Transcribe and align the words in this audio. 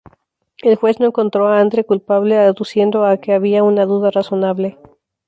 El 0.63 0.77
juez 0.77 0.99
no 0.99 1.05
encontró 1.05 1.47
a 1.47 1.59
Andre 1.59 1.83
culpable 1.83 2.35
aduciendo 2.35 3.05
a 3.05 3.17
que 3.17 3.33
había 3.35 3.61
una 3.63 3.85
duda 3.85 4.09
razonable. 4.09 4.79